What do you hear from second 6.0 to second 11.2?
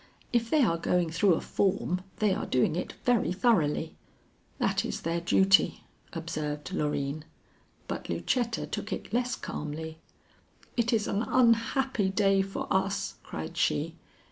observed Loreen, but Lucetta took it less calmly. "It is